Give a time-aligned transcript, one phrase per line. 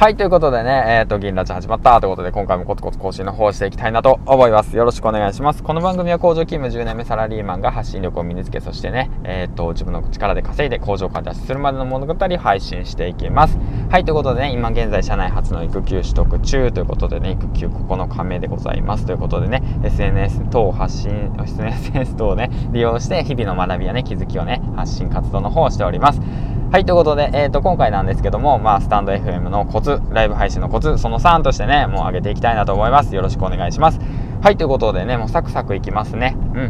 [0.00, 4.74] はい、ということでね、えっ、ー、と、銀ラジ始まったということで、今回もコツコツ更新の方をしていきたいなと思います。
[4.74, 5.62] よろしくお願いします。
[5.62, 13.58] この番組は工場勤務10年目サラリーマンが発信力を身につけ、そしてね、えっ、ー、と、自分の力で稼いで工場から脱出するまでの物語を配信していきます。
[13.90, 26.22] はい、ということでね、今現在社内初の育休取得中ということでね、育休9日目でございますということでね、SNS 等を発信、SNS 等をね、利用して日々の学びやね、気づきをね、発信活動の方をしております。
[26.70, 33.12] はい、ということで、えっ、ー、と、今回なんですけども、まあ、スタンド FM のコツ、ライブ配信のコツ、その3としてね、もう上げていきたいなと思います。
[33.12, 33.98] よろしくお願いします。
[34.40, 36.36] はい、ということでね、もうサクサクいきますね。
[36.54, 36.60] う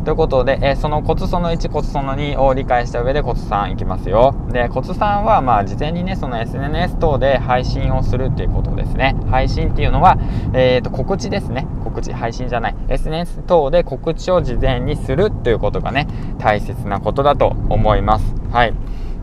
[0.00, 0.04] ん。
[0.04, 4.34] ということで、えー、そのコツその1、コツその2を理解した上でコツ3いきますよ。
[4.50, 9.14] で、コツ3は、まあ、事前にね、その SNS 等で配信をするっていうことですね。
[9.30, 10.16] 配信っていうのは、
[10.54, 11.66] えっ、ー、と、告知ですね。
[11.84, 12.76] 告知、配信じゃない。
[12.88, 18.34] SNS 等で告知を事前にするということがね、大切なことだと思います。
[18.50, 18.72] はい。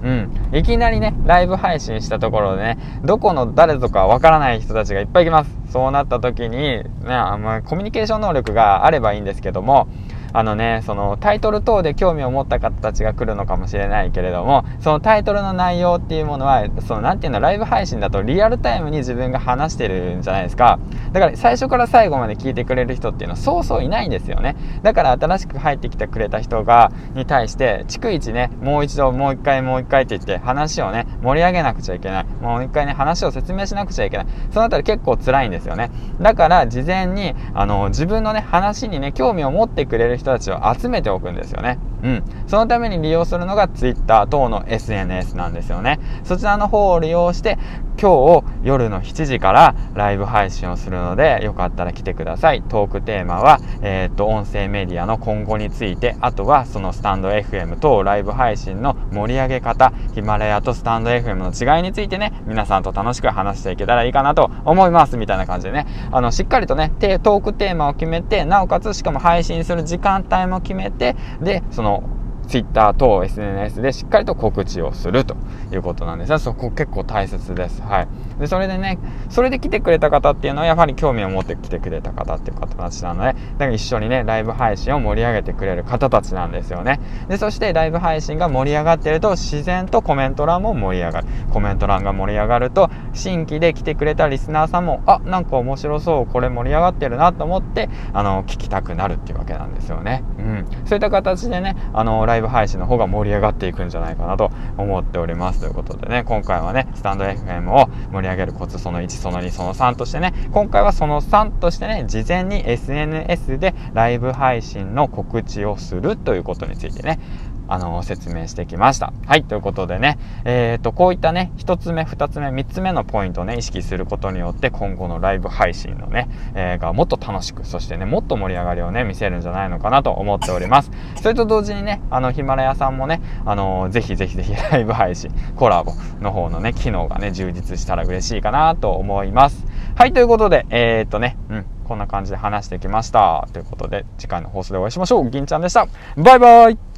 [0.03, 5.57] うん、いきなりねライブ配信したところでねどこの誰とかわからない人たちがいっぱい来ます。
[5.71, 9.87] そうなった時にねあのコミュニケーション能力があればいいんですけども
[10.33, 20.79] あのねそのタイトル等で興味を持った方たちが来るのかもしれないけれどもそのタイトルの内容っていうものはその何ていうのライブ配信だとリアルタイムに自分が話してるんじゃないですか。
[21.11, 24.55] だから最初から最後まで聞いてくれる人っていうのはそうそういないんですよね。
[24.83, 32.25] だから新しく入ってきてくれた人がに対して逐一ねもう一度もう一回もう一回って言って話をね盛り上げなくちゃいけない。
[32.41, 34.27] もう一回ね話を説明しなくちゃいけない。
[34.51, 35.91] そのあたり結構辛いんですよね。
[36.21, 41.79] だから事前にあの自分のね話にね興味を持ってくれる人たちを集めておくんですよね。
[42.03, 42.23] うん。
[42.47, 45.99] そのために利用するのが Twitter 等の SNS なんですよね。
[46.23, 47.57] そちらの方を利用して、
[48.01, 52.63] 今日夜の7時からライブ配信をするので、よかったら来てください。
[52.63, 65.17] トークテーマは、えー、っと、音声メディアの今後について、あとはそのスタンド FM とライブ配信の盛り上げ方、ヒマラヤとスタンド FM の違いについてね、皆さんと楽しく話していけたらいいかなと思います。
[65.17, 72.03] みたいな感じでね、あの、しっかりとね、トークテーマを決めて、なおかつしかも配信する時間帯も決めて、で、その、
[72.49, 75.37] Twitter 等 SNS でしっかりと告知をすると
[75.71, 76.39] いうことなんですね。
[76.39, 77.81] そこ結構大切です。
[77.81, 78.07] はい。
[78.39, 78.97] で、それでね、
[79.29, 86.99] それで来てくれた方っていうのはやはり興味を持って来てくれた方っていう方たちなので、だから一緒にね、ライブ配信を盛り上げてくれる方たちなんですよね。
[87.27, 91.27] で、そしてライブ配信が盛り上がってると自然とコメント欄も盛り上がる。
[91.51, 100.23] コメント欄が盛り上がると、新規で来てくれたリスナーさんも、あ、なんか面白そう、これ盛り上がってるなと思って、あの、聞きたくなるっていうわけなんですよね。
[100.39, 100.65] うん。
[100.85, 117.19] そういった形でね、あの、ライブイブ配信の方が盛り上がっていくんじゃないかなと思っておりますということでね今回はねスタンド FM を盛り上げるコツその1その2その3としてね今回はその3としてね事前に SNS でライブ配信の告知をするということについてね
[117.69, 119.13] あの、説明してきました。
[119.27, 130.91] はい、ということでね、えっ、と、こういったね、1つ目、2つ目、3つ目のポイントをね、意識することによって、今後のライブ配信のね、えー、がもっと楽しく、そしてね、もっと盛り上がりをね、見せるんじゃないのかなと思っております。
[131.21, 139.65] それと同時にね、あの、ヒマラヤさんもね、あの、ぜひぜひぜひライブ配信、コラボの方のね、機能がね、充実したら嬉しいかなと思います。
[139.95, 143.47] はい、ということで、えー、っとね、うん、こんな感じで話してきました。
[143.53, 145.29] ということで、次回の放送でお会いしましょう。
[145.29, 145.87] 銀ちゃんでした。
[146.17, 146.88] バイバイ